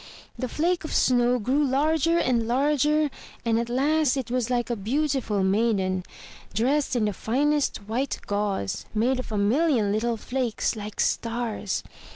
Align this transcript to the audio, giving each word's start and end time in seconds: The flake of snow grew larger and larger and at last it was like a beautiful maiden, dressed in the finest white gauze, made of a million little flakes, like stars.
The 0.35 0.49
flake 0.49 0.83
of 0.83 0.95
snow 0.95 1.37
grew 1.37 1.63
larger 1.63 2.17
and 2.17 2.47
larger 2.47 3.11
and 3.45 3.59
at 3.59 3.69
last 3.69 4.17
it 4.17 4.31
was 4.31 4.49
like 4.49 4.71
a 4.71 4.75
beautiful 4.75 5.43
maiden, 5.43 6.03
dressed 6.55 6.95
in 6.95 7.05
the 7.05 7.13
finest 7.13 7.77
white 7.87 8.19
gauze, 8.25 8.87
made 8.95 9.19
of 9.19 9.31
a 9.31 9.37
million 9.37 9.91
little 9.91 10.17
flakes, 10.17 10.75
like 10.75 10.99
stars. 10.99 11.83